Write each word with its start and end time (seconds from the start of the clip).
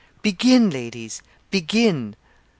Begin, 0.23 0.71
ladies, 0.71 1.21
begin!. 1.51 2.15